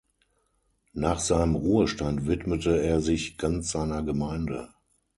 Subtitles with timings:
[0.95, 4.73] Nach seinem Ruhestand widmete er sich ganz seiner Gemeinde.